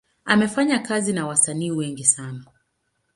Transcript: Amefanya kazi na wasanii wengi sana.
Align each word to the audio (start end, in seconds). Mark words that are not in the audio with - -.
Amefanya 0.25 0.79
kazi 0.79 1.13
na 1.13 1.27
wasanii 1.27 1.71
wengi 1.71 2.05
sana. 2.05 2.45